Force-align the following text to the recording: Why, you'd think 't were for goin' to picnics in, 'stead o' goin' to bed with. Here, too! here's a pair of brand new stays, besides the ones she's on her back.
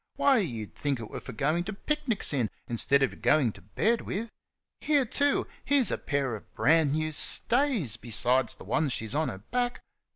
Why, 0.15 0.39
you'd 0.39 0.73
think 0.73 0.97
't 0.97 1.03
were 1.11 1.19
for 1.19 1.31
goin' 1.31 1.63
to 1.65 1.73
picnics 1.73 2.33
in, 2.33 2.49
'stead 2.75 3.03
o' 3.03 3.07
goin' 3.09 3.51
to 3.51 3.61
bed 3.61 4.01
with. 4.01 4.31
Here, 4.79 5.05
too! 5.05 5.45
here's 5.63 5.91
a 5.91 5.97
pair 5.99 6.35
of 6.35 6.51
brand 6.55 6.93
new 6.93 7.11
stays, 7.11 7.97
besides 7.97 8.55
the 8.55 8.63
ones 8.63 8.93
she's 8.93 9.13
on 9.13 9.29
her 9.29 9.37
back. 9.51 9.83